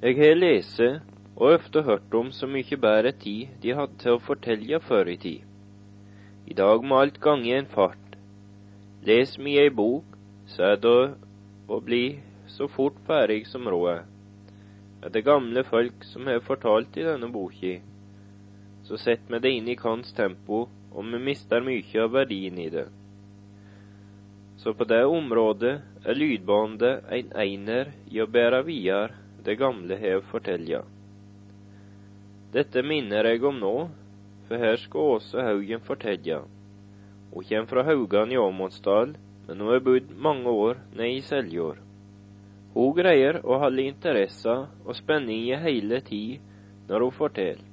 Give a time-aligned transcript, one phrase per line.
[0.00, 0.86] Jeg har lese
[1.36, 5.16] og ofte hørt om så mye bedre tid de hadde til å fortelle før i
[5.20, 5.42] tid.
[6.48, 8.16] I dag må alt gange en fart.
[9.04, 10.16] Les mi ei bok,
[10.48, 10.94] så er det
[11.68, 12.16] å bli
[12.48, 14.02] så fort ferdig som råd er.
[15.04, 17.76] Er det gamle folk som har fortalt i denne boka,
[18.88, 20.64] så sett vi det inn i hans tempo,
[20.96, 22.88] og vi mister mye av verdien i det.
[24.56, 25.78] Så på det området
[26.08, 30.82] er lydbandet en einer i å bære videre det gamle hev å.
[32.54, 33.74] Dette minner jeg om nå,
[34.48, 36.40] for her skal Åse Haugen fortelja.
[37.30, 39.14] Hun kommer fra Haugan i Åmotsdal,
[39.46, 41.78] men hun har bodd mange år nede i Seljord.
[42.74, 46.42] Hun greier å holde interesse og spenning i hele tid
[46.90, 47.66] når hun forteller.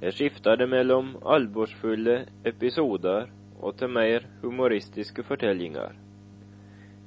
[0.00, 3.28] Her skifter det mellom alvorsfulle episoder
[3.60, 5.92] og til mer humoristiske fortellinger.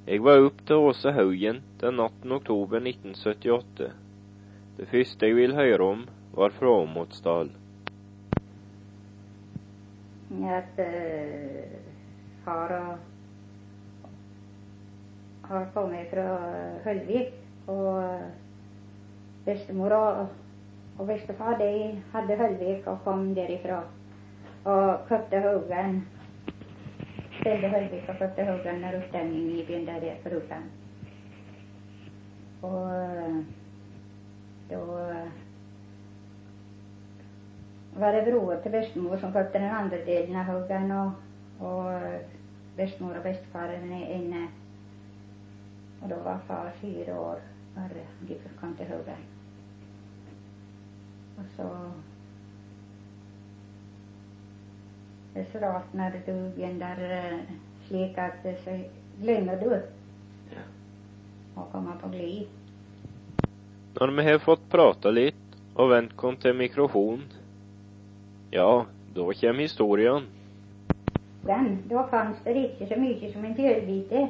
[0.04, 2.32] Jeg var opp til Åse Haugen den 18.
[2.36, 3.86] oktober 1978.
[4.76, 6.02] Det første jeg ville høre om,
[6.36, 7.54] var fra Åmotsdal.
[10.44, 11.78] At uh, eh,
[12.44, 12.98] far og
[15.48, 16.28] har kommet fra
[16.84, 17.32] Hølvik,
[17.72, 18.20] og
[19.46, 20.28] bestemor og,
[21.00, 23.86] og bestefar de hadde Hølvik og kom derifra
[24.66, 26.04] og kjøpte Haugen
[27.44, 30.64] ställde Höllvik och skötte huggan när uppställningen i byn där det för huggan.
[32.62, 32.90] Och
[34.70, 34.86] då
[37.96, 41.12] var det bror till bestemor som skötte den andra delen av huggan och,
[41.68, 42.02] och
[42.76, 44.48] bestemor och bestefaren är inne.
[46.02, 47.40] Och då var far fyra år
[47.74, 48.94] före de kom till.
[51.38, 51.92] Och så
[55.34, 57.40] det är så rart när du begynner
[57.88, 58.80] slik at så
[59.22, 59.82] glemmer du
[60.56, 60.62] Ja.
[61.56, 62.48] å komme på glid.
[64.00, 65.36] Når vi har fått prata litt
[65.76, 67.26] og vendt oss til mikrofonen,
[68.52, 68.86] ja,
[69.16, 70.26] da kommer historien.
[71.46, 74.28] Den, da fanns det ikke så mye som en fjellbite.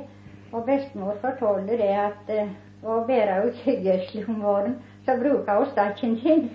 [0.51, 2.49] Og bestemor fortalte det at uh,
[2.83, 4.75] å bære ut gjødsel om våren,
[5.05, 6.49] så bruker hun stakken sin.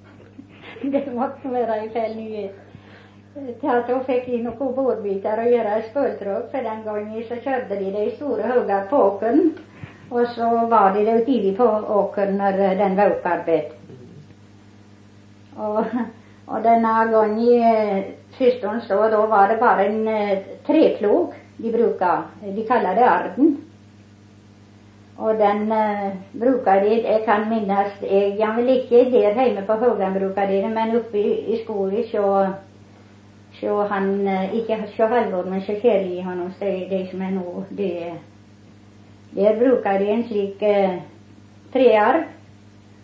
[0.92, 2.65] det måtte være i feil nyhet.
[3.36, 7.90] Til fick in och i noen och göra gjøre spøltråd, den gången så köpte de
[7.90, 9.52] det i store högar på åkern.
[10.10, 13.74] Och så var de det tidigt på åkern, när den var upparbetad.
[15.56, 15.84] Och,
[16.46, 18.04] och denna gång i
[18.38, 23.10] systern så, då var det bara en eh, uh, treplog de brukade, De kallade det
[23.10, 23.56] arden.
[25.16, 29.62] Och den eh, brukade, de, Jag kan minnas, eh, jag, ja, vel ikke där hemma
[29.62, 32.46] på Haugan brukade de men uppe i, i skogen så
[33.60, 38.12] så han, ikke så Halvor, men så Kjell hans, de, de som er nå, det
[39.36, 40.98] Der bruker de en slik uh,
[41.72, 42.24] trearv.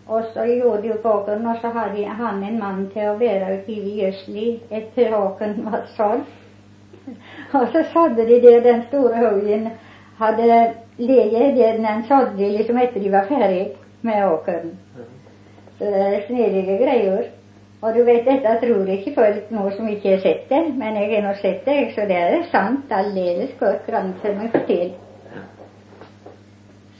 [0.08, 3.58] Og så gjorde de opp åkeren, og så hadde han en mann til å være
[3.58, 4.38] ute i gjødsel
[4.70, 6.24] etter åkeren var sådd.
[7.52, 9.68] Og så satte de der den store haugen
[10.18, 10.48] hadde
[10.98, 13.68] ligget der den sådde liksom etter de var ferdig
[14.02, 14.74] med åkeren.
[15.78, 17.30] Så det er snedige greier.
[17.82, 21.08] Og du vet, dette tror ikke folk nå som ikke har sett det, men jeg
[21.16, 24.92] har nå sett det, så det er sant aldeles godt granser meg fortell.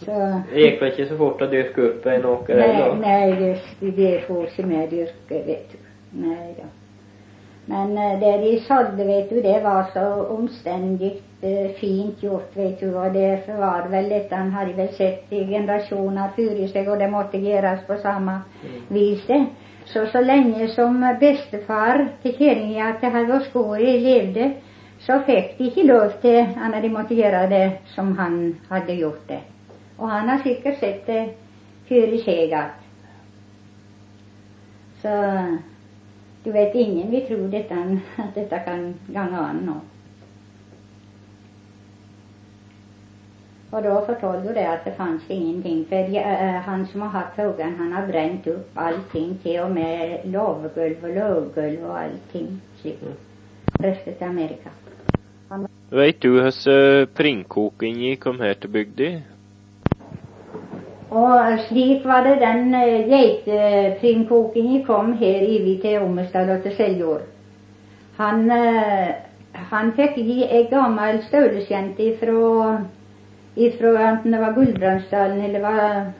[0.02, 0.18] Så
[0.50, 2.96] Det gikk vel ikke så fort å dyrke opp en åker Nei, heller?
[2.98, 5.90] nei det, det får ikke vi dyrke, vet du.
[6.24, 6.70] Nei da.
[7.70, 11.12] Men eh, det de sådde, vet du, det var så omstendig
[11.46, 12.88] eh, fint gjort, vet du.
[12.90, 16.90] Og derfor var det vel dette han hadde vel sett i generasjoner før i seg,
[16.90, 18.40] og det måtte gjøres på samme
[18.90, 19.54] viset.
[19.92, 24.52] Så så länge som bestefar til kjerringa til Halvor Skåri levde,
[25.00, 29.28] så fick de inte lov till annet de måtte göra det som han hade gjort
[29.28, 29.40] det.
[29.96, 31.28] Och han har säkert sett det
[31.88, 32.56] før i seg
[35.02, 35.08] Så
[36.44, 37.74] du vet, ingen vi tror detta
[38.16, 39.91] att detta kan gange an något.
[43.72, 45.86] Da fortalte hun det at det fantes ingenting.
[45.90, 50.26] De, eh, han som har hatt haugen, han har brent opp allting, til og med
[50.28, 53.02] låvegulv og låvgulv og allting slikt.
[53.80, 54.68] Reiste til Amerika.
[55.90, 59.10] Veit du hvordan pringkokinga kom her til bygda?
[61.10, 67.26] Og slik var det den uh, geiteprimkokingen kom her ivig til Ommestad og til Seljord.
[68.16, 69.08] Han, eh,
[69.52, 72.12] han fikk gi ei gammel stølesjente
[73.54, 76.12] ifrån antingen det var Guldbrandsdalen eller var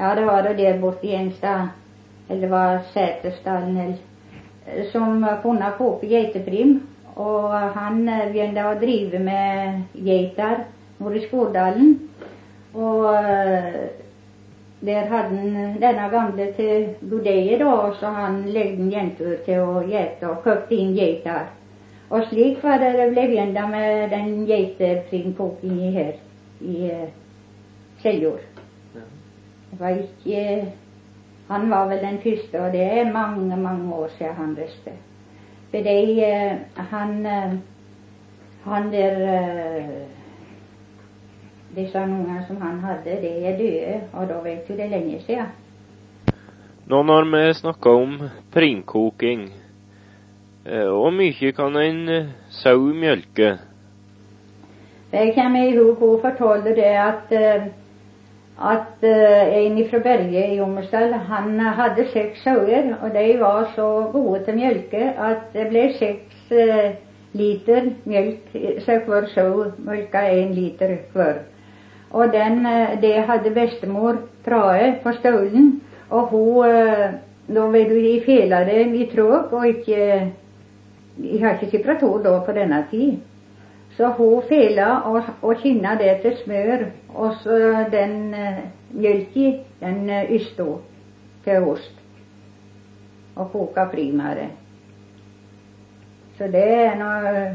[0.00, 1.68] Ja, det var det där borta i Ensta.
[2.28, 6.80] Eller det var Sätersdalen eller Som kunde få på geiteprim.
[7.14, 10.64] Och han eh, begynte å med getar
[10.98, 12.08] norr i Skårdalen.
[12.72, 13.74] och eh,
[14.80, 19.88] där hade han denna gamle till budeie, då, så han legde en jäntur till att
[19.88, 21.46] gäta och köpte in getar.
[22.10, 26.12] Og slik var det det ble begynta med den geitefrinkokingen her
[26.60, 26.90] i
[28.02, 28.44] Seljord.
[29.70, 30.72] Det var ikke
[31.48, 34.92] Han var vel den første, og det er mange, mange år siden han reiste.
[35.70, 37.26] For de, uh, han
[38.64, 39.16] han der
[41.76, 45.20] disse ungene som han hadde, de er døde, og da vet du det er lenge
[45.26, 45.52] siden.
[46.86, 48.20] Nå når vi snakker om
[48.52, 49.48] primkoking,
[50.68, 53.54] Eh, hvor mye kan en eh, sau mjølke?
[55.12, 57.32] Jeg kommer i ihåg, och fortalte det at
[58.60, 64.44] at en fra Berge i Ommersdal, han hadde seks sauer, og de var så gode
[64.44, 66.90] til mjølke at det ble seks eh,
[67.32, 68.50] liter mjølk,
[68.84, 71.38] så hver sau mjølka én liter hver.
[72.10, 72.66] Og den,
[73.00, 75.80] det hadde bestemor Trae på stolen.
[76.10, 76.64] og hun
[77.48, 80.32] Da var du i fela det i tråk, og ikke
[81.18, 83.16] Jeg har ikke temperatur då, på denna tid.
[83.96, 87.58] Så hon fela och och kinna det till smör och så
[87.90, 90.78] den eh, uh, mjølka, den uh, ysto
[91.44, 91.98] till ost.
[93.38, 94.48] och koka primare.
[96.38, 97.54] Så det är nå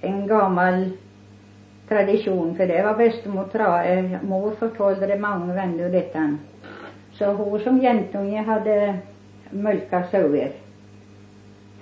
[0.00, 0.90] en gammal
[1.88, 3.98] tradition, för det var bestemor Trae.
[3.98, 6.38] Eh, mor fortalte många vänner venner detta.
[7.12, 8.98] Så hon som jentunge hadde
[9.50, 10.61] mjølka sauer.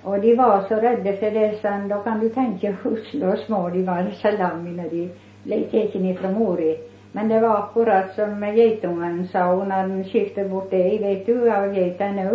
[0.03, 3.83] Och de var så rädda för det, sånn, då kan du tänka hur små de
[3.83, 5.09] var, salami, när de
[5.43, 6.77] blev tatt ifrån Mori.
[7.11, 10.97] Men det var akkurat som getungen sa när den skiftade bort det.
[11.01, 12.29] Vet du, av geita nu.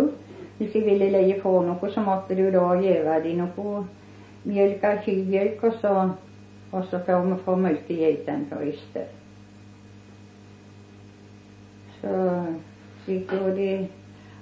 [0.59, 3.85] Om de ville lägga på något, så måtte du då ge dig något
[4.43, 6.09] mjölk, av kymjølk, och så
[6.71, 8.17] och så får man få mjölk i
[8.49, 9.05] på Yster.
[12.01, 12.43] Så
[13.05, 13.87] så gjorde de.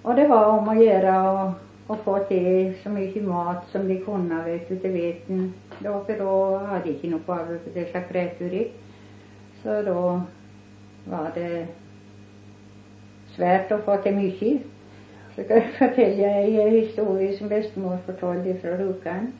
[0.01, 1.51] och det var om att göra och
[1.87, 5.53] och fått det så mycket mat som de kunde vet du, til hveten.
[5.79, 8.67] Då för då hade de ikke noe för disse kreaturer.
[9.63, 10.21] Så då
[11.05, 11.67] var det
[13.35, 14.61] svårt att få til mycket.
[15.35, 19.33] Så kan jag fortelle en historia, som bestemor fortalte från Rjukan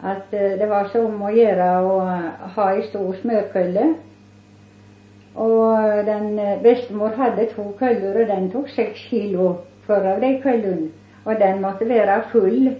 [0.00, 2.02] att eh, det var så om att göra och
[2.54, 3.94] ha en stor smörkulle.
[5.34, 10.42] Och den eh, bestemor hade två kullor och den tog sex kilo Förra av de
[10.42, 10.88] kullorna
[11.24, 12.66] och den måtte vara full.
[12.66, 12.72] Eh,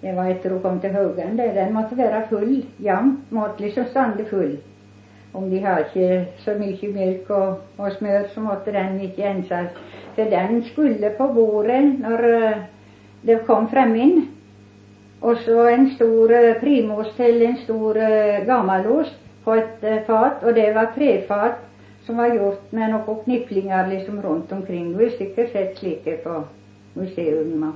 [0.00, 1.36] det var ett hun kom til Haugen.
[1.36, 3.30] Den måtte vara full jevnt.
[3.30, 4.56] Måtte liksom ständigt full.
[5.32, 9.68] Om de har inte så mycket mjölk och, och smör så måtte den inte ensas.
[10.14, 12.58] För den skulle på våren när eh,
[13.22, 14.26] det kom fram in.
[15.20, 20.72] Och så en stor eh, primost en stor eh, gammalost på ett fat, Och det
[20.72, 21.52] var trefat
[22.06, 24.96] som var gjort med några knipplingar liksom runt omkring.
[24.96, 26.44] Du har säkert sett slike på
[26.94, 27.66] museum.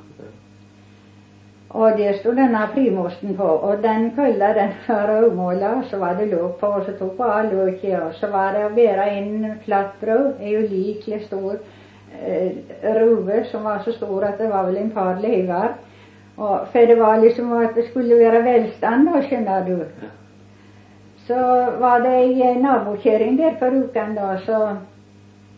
[1.74, 6.28] Og det sto denne primosten på, og den kølla den var rødmåla, så var det
[6.30, 9.48] låg på, og så tok hun av løket, og så var det å bære inn
[9.64, 11.56] flatbrød, ei ulikelig stor
[12.20, 12.62] eh,
[13.00, 15.74] ruve som var så stor at det var vel en par lever
[16.36, 19.76] og, for det var liksom at det skulle være velstand, da, skjønner du.
[21.26, 21.36] Så
[21.80, 24.60] var det ei nabokjerring der for uken, da, så,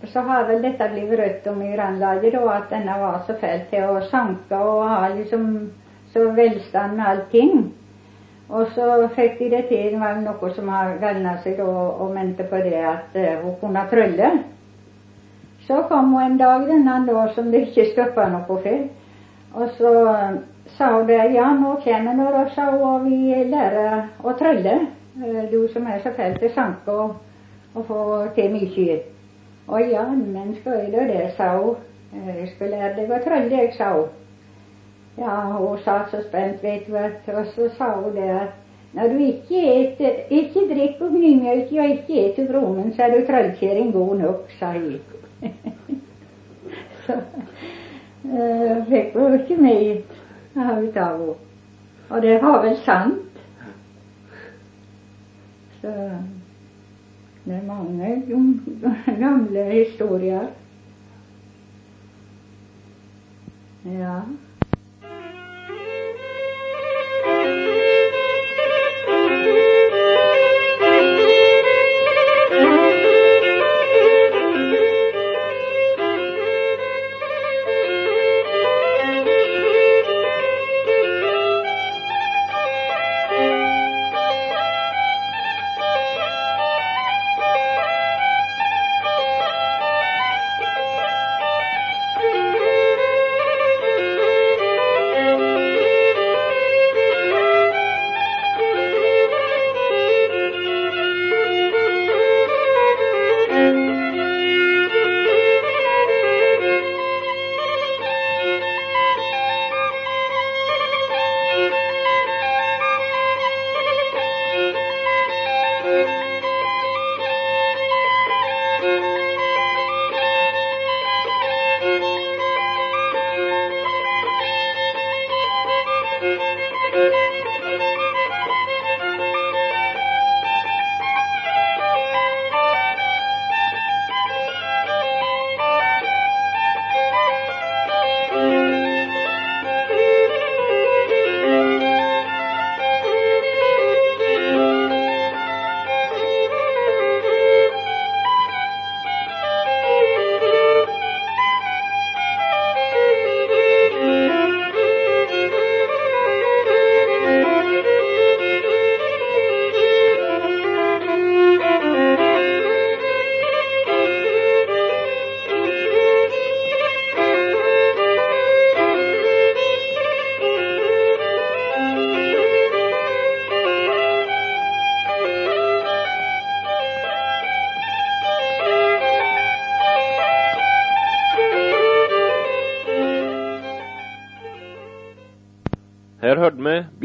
[0.04, 3.70] så har väl detta blivit rött om i grannlaget då att denna var så fælt
[3.70, 5.70] till att sanke och ha liksom
[6.12, 7.72] så välstånd med allting.
[8.48, 12.10] Och så fick de det till, det var något som har galna sig då och
[12.10, 14.38] mente på det att uh, hun kunne.
[15.66, 18.88] Så kom hon en dag denna då som det inte stoppa något för.
[19.52, 20.30] Och så eh,
[20.66, 21.26] sa hon det.
[21.26, 24.86] Ja, nu kommer några, sa hun, og vi lära att trylle.
[25.16, 27.16] Eh, du som är så fælt til sanke och
[27.74, 29.15] och få till mycket.
[29.66, 31.74] Å ja, men skal jeg det, sa hun.
[32.14, 33.08] Eh, jeg skal lære deg
[33.74, 34.08] sa hon.
[35.18, 38.54] Ja, hon satt så spänt, vet du, och så sa hon det att
[38.92, 43.92] när du icke dricker av drikker och jag ikke äter bromen, så är du trollkärring
[43.92, 45.00] god nog, sa jag.
[47.06, 50.02] så äh, fick hun ikke med
[50.88, 51.36] utav av
[52.08, 53.38] Och det var väl sant.
[55.80, 56.10] Så
[57.46, 58.16] det är många
[59.20, 60.48] gamla historier.
[63.82, 64.22] Ja.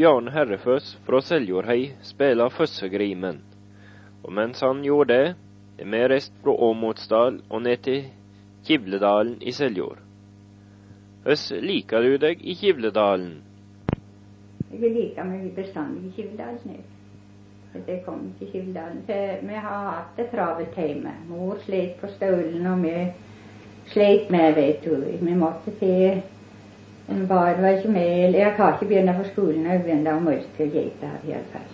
[0.02, 3.40] Björn vi Herrefös från Seljorhei spela Fössegrimen.
[4.22, 5.34] Och mens han gjorde det,
[5.82, 8.04] är med rest från Åmotsdal och ner till
[8.62, 9.98] Kivledalen i Seljord.
[11.24, 13.42] Hur likar du dig i Kivledalen?
[14.72, 16.76] Jag liker mig bestandig i Kivledalen nu.
[17.80, 19.02] Att jag kom till Kivledalen.
[19.48, 21.10] Vi har haft det travelt hemma.
[21.28, 23.12] Mor slet på stolen och vi
[23.86, 25.18] slet med, vet du.
[25.20, 26.20] Vi måste till
[27.08, 30.68] en bar, var ikke med, jeg kan ikke begynne på skolen og begynne å mørke
[30.74, 31.70] geiter her i alle fall.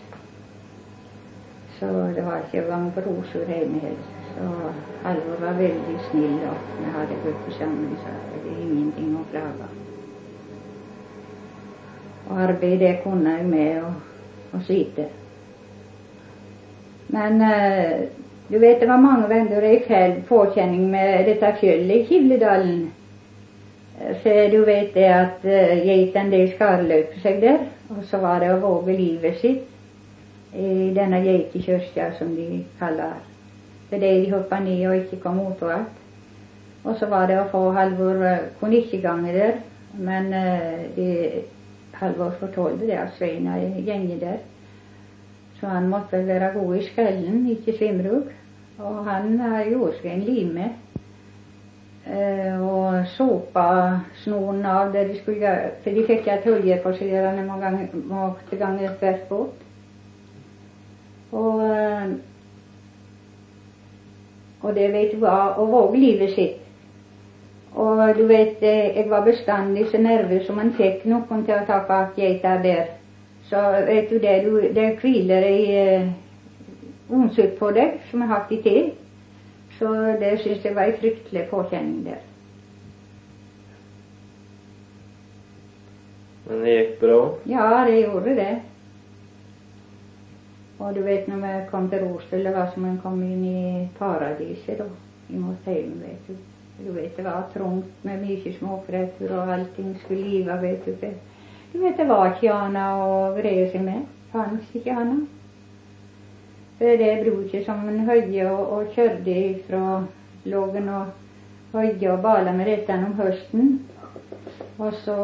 [1.79, 4.15] Så det var ikke mange brosor hjemme heller.
[4.35, 4.49] Så
[5.03, 9.69] Halvor var veldig snill og vi hadde gått sammen, så det er ingenting å klage.
[12.29, 13.93] Og arbeid det kunne jeg med å,
[14.57, 15.09] å slite.
[17.15, 18.09] Men eh,
[18.49, 22.89] du vet, det var mange venner jeg fikk påkjenning med dette fjellet i Kivledalen.
[24.01, 27.59] Eh, så du vet det att eh, uh, geitene de skarløp sig där.
[27.89, 29.69] Och så var det att våga livet sitt
[30.55, 33.15] i denna geitekirka som de kallar
[33.91, 35.85] för Det de hoppa ner och inte kom åt och igjen.
[36.83, 39.55] Och så var det att få Halvor eh, kunde inte gånga där,
[39.93, 40.31] men
[40.95, 41.31] de,
[41.93, 44.39] Halvor fortalte det att Sveina gänge där.
[45.61, 48.23] Så han måtte väl vara god i skallen, inte svimrug.
[48.77, 50.71] Och han gjorde sig en lime
[53.21, 54.01] och sopa
[54.67, 55.69] av det de skulle göra.
[55.83, 59.59] För de fick jag tullgepasserande många gånger, många gånger tvärs bort.
[61.31, 62.11] Och, eh,
[64.61, 66.65] och det vet du vad, och våg livet sitt.
[67.73, 68.63] Och du vet,
[68.97, 72.87] jag var bestandig så nervös som man fick någon till att ta fatt geiter där.
[73.51, 73.57] Så
[73.87, 78.91] vet du det, du, det kviler i eh, på dig som jag haft i till.
[79.79, 82.28] Så det syns jag var en fruktlig påkänning där.
[86.49, 87.35] Men det gick bra?
[87.45, 88.61] Ja, det gjorde det.
[90.79, 93.89] Och du vet när man kom till Rosel, det var som man kom in i
[93.99, 94.85] paradiset då,
[95.35, 96.37] emot hemmet, vet du.
[96.85, 100.97] Du vet, det var trångt med mycket småkräftor och allting skulle liva, vet du.
[100.97, 101.15] För,
[101.73, 104.03] du vet, det var inte och att vreda sig med.
[104.33, 105.29] Fanns inte annat.
[106.79, 110.07] För det bruket som man höjde och, och körde ifrån
[110.43, 111.07] lågen och
[111.73, 113.79] höjde och bala med detta om hösten.
[114.77, 115.15] Och så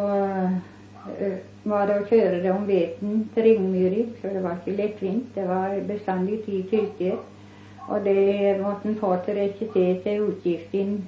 [1.18, 1.32] Eh,
[1.62, 5.26] var det att köra det om veten till Ringmyri, så det var inte lättvint.
[5.34, 7.18] Det var beständigt i fylket.
[7.88, 11.04] Och det måste en få till räcka till till utgiften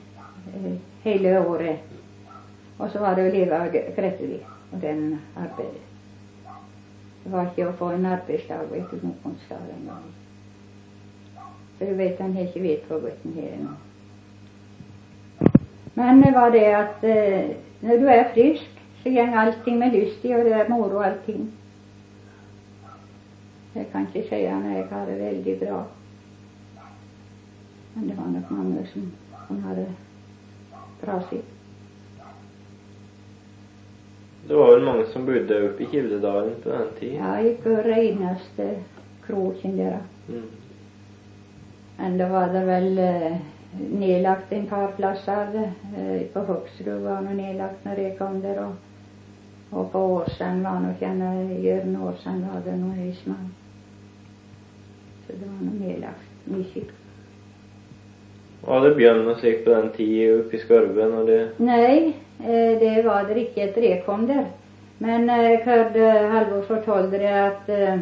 [0.55, 0.73] eh,
[1.03, 1.81] hela året.
[2.77, 5.83] Och så var det att leva grättelig och den arbetet.
[7.25, 10.13] Det var inte att få en arbetsdag, vet du, någon stad en gång.
[11.79, 13.69] Så du vet, han har inte vet vad gutten här ännu.
[15.95, 18.76] Men det var det att eh, när du är frisk
[19.11, 21.53] gäng allting med lust i och det är moro allting.
[23.73, 25.85] Jag kan inte säga när jag hade det väldigt bra.
[27.93, 29.13] Men det var nog många som,
[29.49, 29.87] som hade
[31.01, 31.49] trasigt.
[34.49, 37.17] Det var väl många som bodde uppe i Kivledalen på den tiden?
[37.17, 38.81] Ja, på renaste
[39.27, 39.99] kroken där.
[40.29, 40.43] Mm.
[41.97, 43.37] Men då var det väl eh,
[43.93, 48.75] nedlagt en par platser eh, på Högsrud var nog nedlagt när det kom där och,
[49.77, 53.55] och på Åsen var nog känna Jörn Åsen var det nog husman.
[55.27, 56.85] Så det var nog nedlagt mycket.
[58.61, 61.49] Var det björnmusik på den tiden uppe i skarven och det?
[61.57, 64.47] Nej, eh, det var det riktigt det kom där.
[64.99, 67.99] Men eh, jag hörde Halvor fortalte det att eh,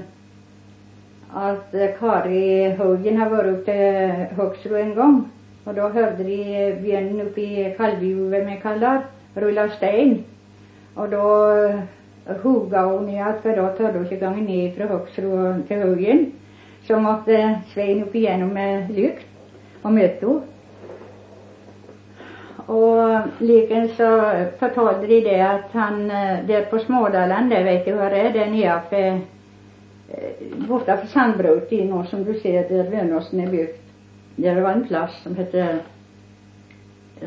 [1.32, 5.28] att eh, Kari Haugen har varit uppe till Högsro en gång.
[5.64, 9.02] Och då hörde de björnen uppe i kalvjuvet med kallar
[9.34, 10.24] rulla sten.
[10.94, 11.52] Och då
[12.26, 15.76] eh, hugga hon i allt för då törde hon sig gången ner från Högsro till
[15.76, 16.32] Högen
[16.86, 19.26] Så måtte Svein upp igenom med lykt
[19.82, 20.40] och mötte henne.
[22.66, 27.92] Och liken så förtalade de det att han eh, där på Smådalen, där vet du
[27.92, 29.20] hur det är, där nere eh,
[30.68, 33.82] borta för Sandbrot i något som du ser där Vönåsen är byggt.
[34.36, 35.78] Där var en plats som hette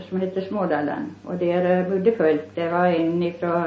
[0.10, 2.42] som hette Smådalen och där eh, bodde folk.
[2.56, 3.64] Det var en ifrån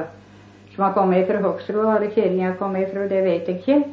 [0.74, 3.88] som har kommit ifrån Högsro har Kiruna kommit ifrån, det vet jag inte.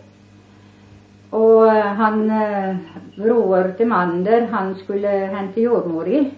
[1.30, 2.76] Och eh, han, eh,
[3.16, 6.32] bror till Mander, han skulle hämta jordmor i.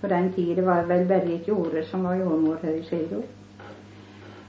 [0.00, 3.22] På den tiden var det väl väldigt Jore som var jordmor här i Sildo.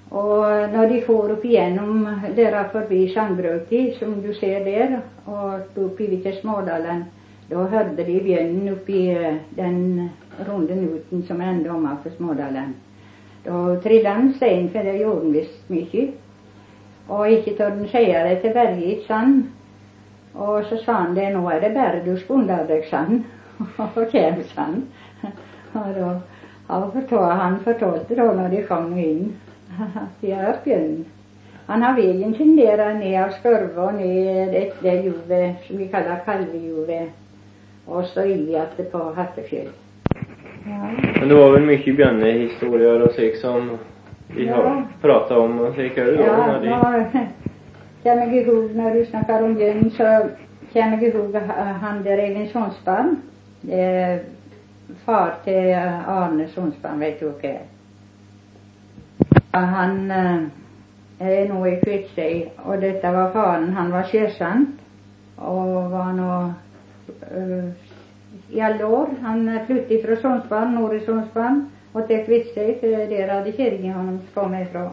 [0.10, 6.02] Och när de for upp igenom där förbi sandbruket som du ser där och upp
[6.02, 7.06] i till Smådalen
[7.52, 10.10] då hörde de björnen uppe i eh, den
[10.48, 12.74] runda noten, som är ända ovanför Smådalen.
[13.44, 16.10] Då trillade en sten för det gjorde visst mycket.
[17.08, 19.52] Och inte tog han säga det till Bergit, sa han.
[20.70, 22.98] Så sa han det, nu är det berg du skunder och sa
[23.84, 24.84] Och då kjem, sa han.
[25.74, 26.20] Og da,
[26.68, 29.34] han fortalte, han fortalte da de kom in.
[30.22, 31.06] de har bjørn.
[31.66, 36.26] Han har vägen sin ner ned av och ner ned där juvet som vi kallar
[36.26, 37.10] Kalvejuvet,
[37.92, 39.70] og så inn igjen på Hattefjell.
[40.66, 40.90] Ja.
[41.20, 43.78] Men det var väl mycket björnehistorier och slik som
[44.28, 44.84] vi har Ja.
[45.02, 46.70] pratat om och är det då Ja, när de...
[46.70, 46.78] nå
[48.04, 50.04] kommer ihåg når du snakker om bjørn, så
[50.74, 51.36] kommer jeg ihåg
[51.82, 53.18] han Eivind Sonsbarn.
[53.70, 54.20] Eh,
[55.06, 55.74] far til
[56.08, 57.60] Arne Sonsbarn, vet du er.
[59.54, 60.42] Han eh,
[61.20, 63.74] er nå i Kvitsøy, og dette var faren.
[63.74, 64.80] Han var sersjant
[65.38, 66.32] og var nå
[67.32, 67.91] eh,
[68.52, 69.14] i alle år.
[69.22, 74.36] Han flyttet fra Sonsbarn, nord i Sonsbarn, og til Kvitsøy, for der hadde kjerringa hans
[74.36, 74.90] kommet fra.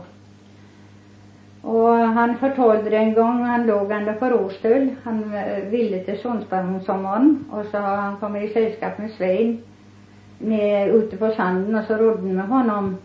[1.63, 4.91] Og han fortalte det en gang, han lå ända på Råstøl.
[5.05, 7.45] Han eh, ville till Sundsvall om sommaren.
[7.53, 9.59] Och så han kom i sällskap med Svein
[10.39, 12.97] ned ute på sanden, och så rodde med honom.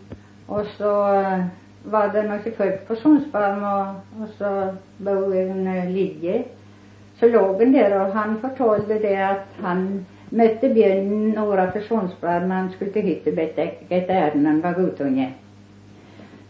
[0.46, 1.44] Och så eh,
[1.84, 6.44] var det noen folk på Sundsvall, och och så bor en eh, Lidje.
[7.20, 12.50] Så låg han där, och han förtalade det att han mötte björnen några försvunnsblad man
[12.50, 15.32] han skulle till Hyttebekk ett ärende han var guttunge.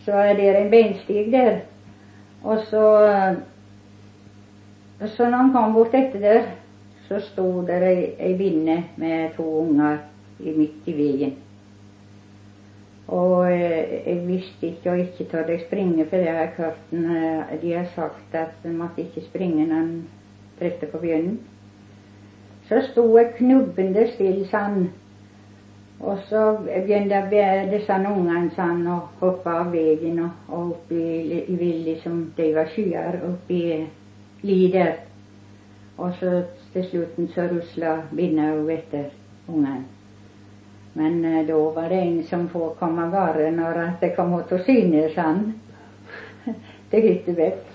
[0.04, 1.60] Så är det en benstig där
[2.42, 3.08] och så
[5.16, 6.44] Så när han kom bort efter där
[7.08, 9.98] så stod där ei, ei binne med två ungar
[10.38, 11.32] i mitt i vägen.
[13.06, 17.60] Och eh, jag visste inte, jag inte torde springa för det jeg har hørt eh,
[17.60, 20.06] de har sagt att man måtte ikke när når en
[20.58, 21.38] trefte på björnen.
[22.68, 24.84] Så stod jeg still stille sånn.
[25.98, 27.86] Och så begynte dessa disse
[28.56, 32.64] sa han, och hoppa av vägen och och upp i, i villi som Det var
[32.64, 33.86] skyar upp i
[34.40, 34.96] lider.
[35.96, 39.10] Och så till slutten så russlade binda jo efter
[39.46, 39.84] ungene.
[40.92, 44.60] Men eh, då var det en som får komma vare når at det kom til
[44.62, 45.54] syne, sånn,
[46.90, 47.34] til Hyttebekk.
[47.36, 47.73] bättre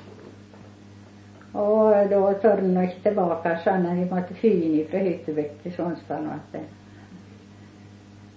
[1.54, 6.28] da tør han ikke tilbake, sånn at vi måtte fly inn fra Hyttebekk til Sonsdal.
[6.30, 6.60] vet du.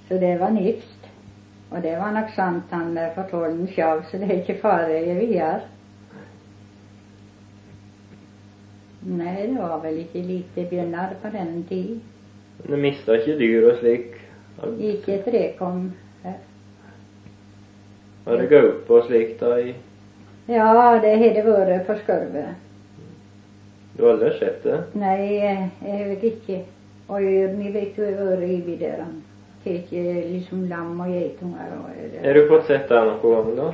[0.09, 1.09] Så det var nifst.
[1.71, 5.61] Og det var nok sant, han den sjøl, så det er ikke fare i videre.
[9.03, 12.01] Nei, det var vel ikke lite bjørnar på den tid.
[12.69, 14.19] Du mistar ikke dyr og slik?
[14.79, 15.89] Ikke et rekom
[16.23, 16.37] her.
[18.27, 19.73] Har det gaupe og slik da i
[20.49, 22.72] Ja, det har det vært på skarvet.
[23.97, 24.79] Du har aldri sett det?
[24.95, 26.59] Nei, eh, jeg vet ikke.
[27.09, 29.05] Og ørn vet har vært i der.
[29.65, 29.95] Tar
[30.33, 33.67] liksom lam og geitunger og Har du fått sett det noen gang da?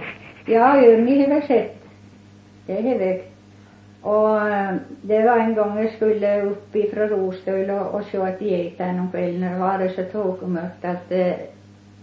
[0.48, 1.76] Ja, ørn har sett.
[2.66, 3.20] Det har jeg.
[4.02, 4.74] Og eh,
[5.08, 9.08] det var en gang jeg skulle opp fra Rostøl og, og se etter geiter om
[9.12, 9.46] kvelden.
[9.46, 11.46] Det var det så tåkemørkt at eh,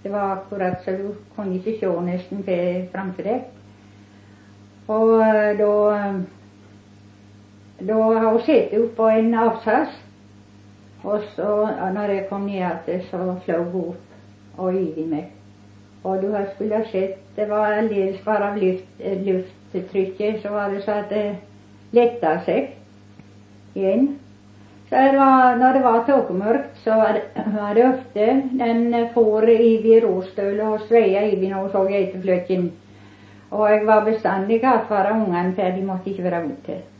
[0.04, 3.45] det var akkurat så du kunne ikke se nesten til framfor deg.
[4.88, 5.21] Og
[7.79, 9.91] då har hon sett upp på en avsats.
[11.01, 14.05] Och så, ja, det kom ner det så flög upp
[14.55, 15.31] och i over meg.
[16.01, 20.69] Och du har skulle ha sett Det var alldeles bara luft, eh, lufttrycket, så var
[20.69, 21.35] det så att det
[21.91, 22.75] lättade sig
[23.73, 24.19] igen.
[24.89, 27.21] Så det var, när det var tokmörkt så var det,
[27.61, 32.71] var det ofte den får over råstølet och sveia over när hun såg geitefløkken.
[33.49, 36.94] Och jag var beständig att vara ungene, för de måtte inte vara ute.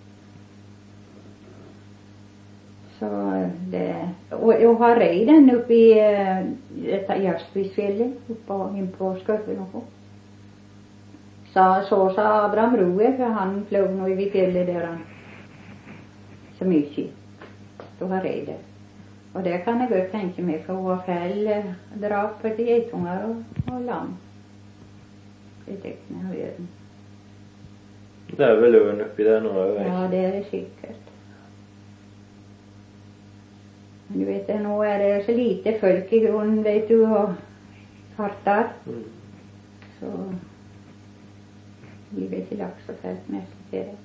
[2.96, 3.10] Så
[3.72, 3.90] det
[4.32, 6.46] Og jeg har rei den oppe i eh,
[6.86, 9.84] dette Jaspisfjellet, oppå innpå Skørve noe.
[11.56, 15.04] Så, så sa Abraham Roe, for han fløy nå over fjellet der han
[16.60, 17.10] så mye.
[18.00, 18.58] Da har det.
[19.34, 23.24] Og det kan jeg godt tenke meg, for hun har fæl eh, drap på geitunger
[23.28, 24.14] og, og lam.
[25.66, 26.68] Det tenkte jeg å gjøre.
[28.36, 31.05] Det er vel ørn oppi der nå òg, Ja, det er det sikkert.
[34.08, 37.36] Men du vet, nå er det så lite folk i grunnen, vet du, og
[38.18, 38.74] farter.
[38.86, 39.04] Mm.
[40.00, 40.12] Så
[42.16, 43.98] vi vet ikke lagt så fælt merke til det.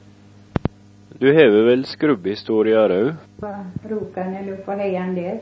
[1.20, 3.10] Du hever vel skrubbhistorier òg?
[3.40, 3.50] På
[3.90, 5.40] Rokan eller på heian der.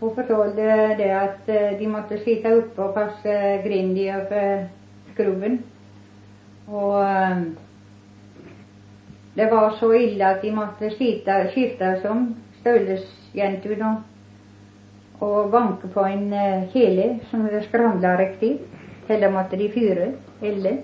[0.00, 4.64] Hun fortalte det at eh, de måtte sitte oppe og passe grinda for
[5.12, 5.58] skrubben.
[6.66, 7.44] Og eh,
[9.36, 12.28] det var så ille at de måtte sitte, skifte som
[13.34, 14.02] stølesjentene
[15.24, 18.58] og banke på en eh, kjele som det skramla riktig.
[19.08, 20.78] Heller måtte de fyre, elle,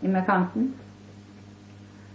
[0.00, 0.74] med kanten.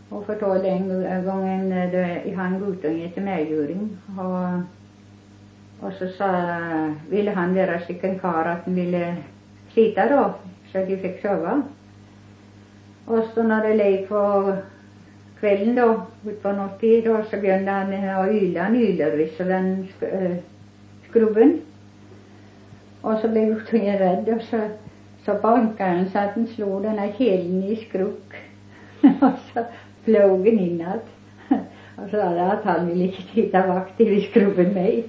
[0.10, 3.98] och fortalte en gång en eh, det, han guttunge til medgjøring.
[4.18, 4.64] Og,
[5.82, 6.30] og så sa,
[7.10, 9.18] ville han være slik en kar at han ville
[9.74, 10.24] slite da,
[10.72, 11.62] så de fikk sove.
[13.08, 14.24] Og så når det lei på
[15.40, 18.60] kvelden da, utpå nattid, då så glömde han ha yle.
[18.60, 20.36] Han yler och den sk eh,
[21.10, 21.62] skrubben.
[23.02, 24.60] Och så blev guttungen rädd och så,
[25.26, 26.48] så banka han så att han
[26.82, 28.34] den här kelen i skrukk.
[29.02, 29.66] Och så
[30.04, 31.06] flög den inåt.
[31.96, 35.06] Och så sa att han ville inte titta vakt i skrubben mig.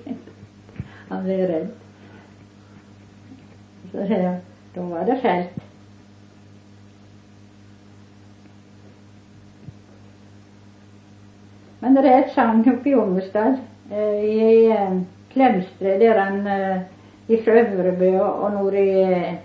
[1.09, 1.69] han blev rädd.
[3.93, 4.37] Så jag,
[4.75, 5.70] då var det färdigt.
[11.81, 13.57] Men det är ett sagn uppe i Ångestad,
[13.90, 15.01] eh, i eh,
[15.33, 16.81] Klemstre, där han eh,
[17.27, 19.37] ifrån Överbö och nord i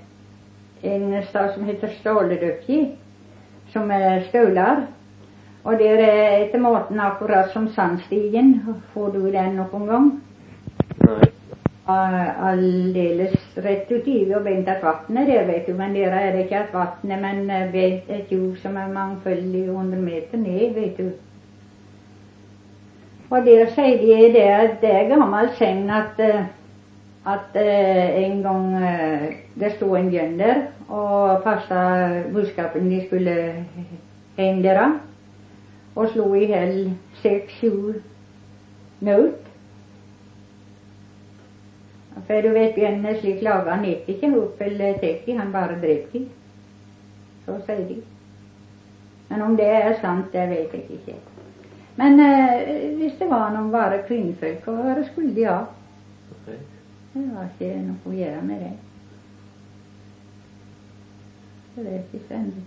[0.82, 2.96] en stad som heter Ståledöpji,
[3.74, 4.86] som är skolar.
[5.64, 8.76] Och där är etter maten akkurat som Sandstigen.
[8.94, 10.22] Får du den någon gång?
[10.98, 11.32] Nej.
[12.40, 15.74] Alldeles rätt uti och väntat vattnet där vet du.
[15.74, 19.98] Men där är det inte att vattnet men vet ett jord som är mångföldig hundra
[19.98, 21.12] meter ner vet du.
[23.30, 26.42] Och det säger de det att det är gammal sägn att eh,
[27.24, 30.42] att eh, en gång eh, det stod en björn
[30.88, 33.64] och fasta boskapen de skulle
[34.38, 35.00] hem
[35.94, 38.02] och slog ihjäl sex, sju
[39.00, 39.46] nöt.
[42.28, 46.26] För du vet björnen slik laga han äter inte upp eller täcker, han bara dräper.
[47.46, 48.02] Så säger de.
[49.28, 51.35] Men om det är sant, det vet jag inte.
[51.96, 55.66] Men eh, visst det var någon bara kvinnfolk, vad skulle de ha?
[56.32, 56.60] Okay.
[57.14, 58.72] Det var inte något att göra med det.
[61.76, 62.66] Det vet jag ständigt.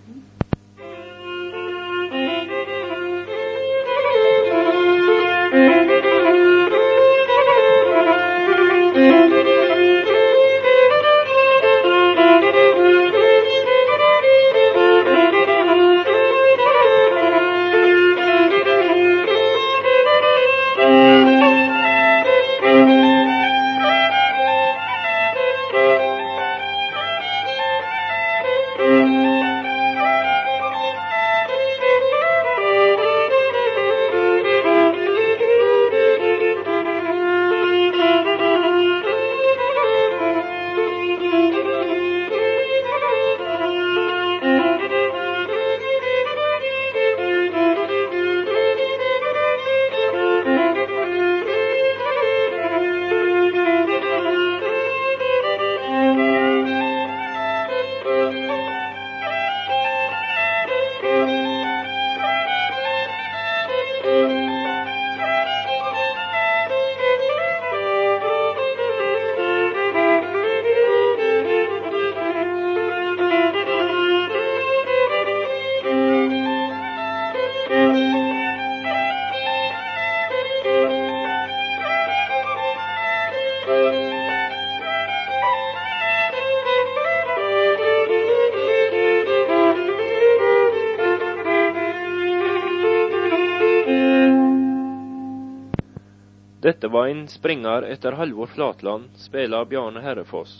[96.60, 100.54] Dette var en springer etter Halvor Flatland, spela av Bjarne Herrefoss.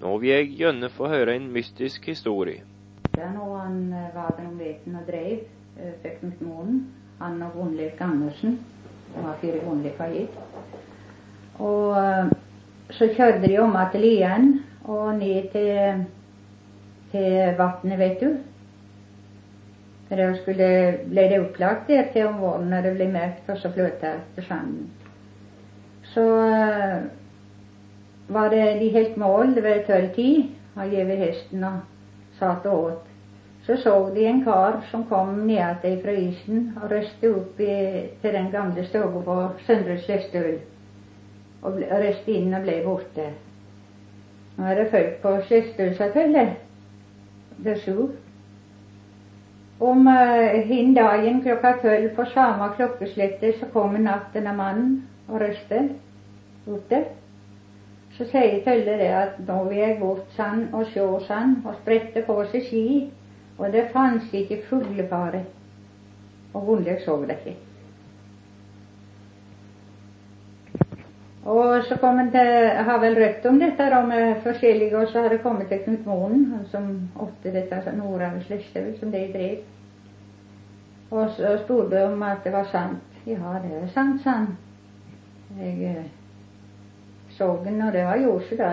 [0.00, 2.62] Nå vil jeg gjerne få høre en mystisk historie.
[3.18, 5.44] Ja, når han eh, var den veten og drev,
[5.76, 6.80] eh, fikk mot månen,
[7.18, 8.56] han og Gunnlek Andersen,
[9.12, 10.38] som var fire Gunnleker gitt.
[11.60, 12.30] Og eh,
[12.96, 14.52] så kjørte de om til Lien
[14.88, 16.06] og ned til,
[17.12, 18.38] til vannet, vet du.
[20.08, 23.70] När jag skulle, ble det upplagt där till om våren det blev märkt, och så
[23.70, 24.90] fløta efter sanden.
[26.14, 26.24] Så
[28.26, 30.42] var det de helt mål, det var tolv tid,
[30.74, 31.78] och gav hästen och
[32.38, 33.04] satt och åt.
[33.66, 38.32] Så såg de en kar som kom ner ifrån isen och röste upp i, till
[38.32, 39.98] den gamle stugan på Søndre
[41.60, 43.30] och, och röste in och blev borta.
[44.56, 46.56] Nu är det folk på Slestøl, selvfølgelig.
[47.64, 48.08] Det slo.
[49.80, 54.96] Om uh, hin dagen klokka tolv på samme klokkeslettet så kommer natten av mannen
[55.28, 55.92] og røster
[56.64, 57.04] borte.
[58.16, 62.24] Så sier Tølle det at nå vil jeg bort sann og sjå sann, og spredte
[62.26, 62.84] på seg ski,
[63.58, 65.44] og det fantes ikke fuglefare.
[66.54, 67.67] Og Gunnlaug så det ikke.
[71.48, 75.08] Och så kom det, till, eh, har väl rätt om detta då med försäljning och
[75.08, 79.26] så har det kommit till Knut Mån, han som åtte detta Nora Släkte som det
[79.26, 79.58] drev.
[81.08, 82.98] Och så stod det om att det var sant.
[83.24, 84.50] Ja, det är sant, sant.
[85.58, 86.04] Jag eh,
[87.30, 88.16] såg den och det var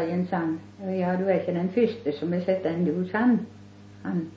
[0.02, 0.60] en sann.
[0.80, 3.46] Ja, du är inte den första som har sett den du, sann.
[4.04, 4.32] Han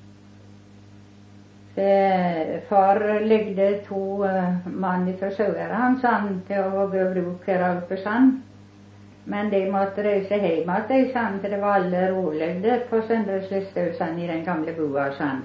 [1.78, 8.00] det, far legde to uh, mann fra Sauherad, sann, til å gå bruk her oppe,
[8.02, 8.32] sann.
[9.28, 13.38] Men de måtte reise hjem igjen, de sann, til det var alle roligde på Søndre
[13.44, 15.44] i den gamle bua, sann.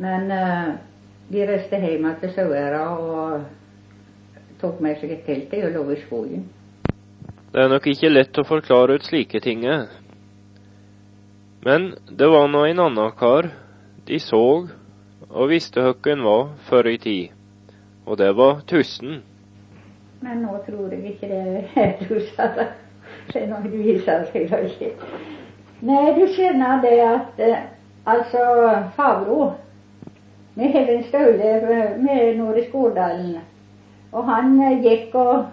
[0.00, 0.72] Men uh,
[1.28, 3.44] de reiste hjem igjen til Sauherad og
[4.62, 6.48] tok med seg et telt og lå i skogen.
[7.52, 9.68] Det er nok ikke lett å forklare ut slike ting.
[11.66, 13.52] Men det var nå en annen kar.
[14.06, 14.44] De så
[15.36, 17.28] och visste höcken var förr i tid.
[18.04, 19.22] Och det var tussen.
[20.20, 22.62] Men nå tror jeg ikke det er tusen.
[23.32, 24.90] Det er du viser seg ikke.
[25.80, 27.56] Nej, du känner det att eh,
[28.04, 28.38] alltså
[28.96, 29.52] Favro
[30.54, 33.38] med Helen Støle eh, med nord i
[34.10, 35.44] Och han eh, gick och,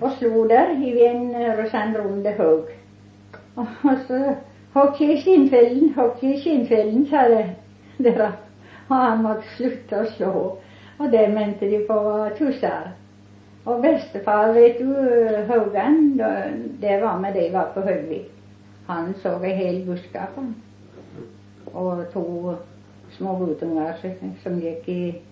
[0.00, 2.64] och slog där i en rosenrunde hög.
[3.54, 4.34] Och så
[4.72, 7.50] hockey i skinnfällen, hockey i kindfällen, sa det.
[7.96, 8.32] Där
[8.88, 10.58] och han måtte sluta att slå.
[10.98, 12.90] Och det mente de på tussar.
[13.64, 14.84] Och bästefar, vet du,
[15.48, 16.22] Hogan
[16.80, 18.32] det var med det var på Höllvik.
[18.86, 20.30] Han såg en hel buskap
[21.64, 22.54] och två
[23.16, 23.96] små gutungar
[24.42, 25.22] som gick i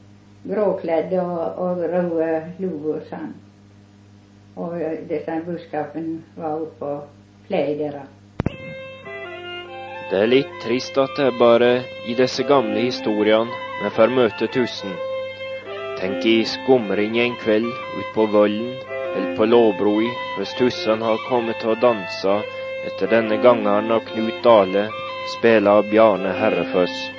[0.42, 3.34] gråklädda och, och röda luvor, sann.
[4.54, 4.72] Och
[5.08, 7.08] dessa buskapen var uppe och
[7.46, 8.02] flera
[10.10, 11.70] det er litt trist at det er bare
[12.06, 14.92] i disse gamle historiene vi får møte tusen.
[15.98, 18.76] Tenk i skumringen en kveld ut på Vollen
[19.16, 22.38] eller på Låbroi hvis tussen har kommet til å danse
[22.86, 24.86] etter denne gangeren av Knut Dale
[25.38, 27.15] spela Bjarne Herrefoss.